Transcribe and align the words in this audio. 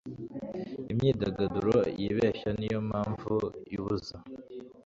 imyidagaduro 0.91 1.77
yibeshya 2.01 2.49
niyo 2.59 2.79
mpamvu 2.89 3.33
ibuza 3.75 4.15